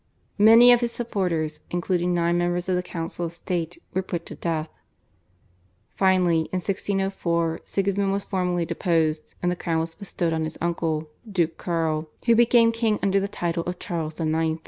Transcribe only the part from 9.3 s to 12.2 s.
and the crown was bestowed on his uncle, Duke Karl,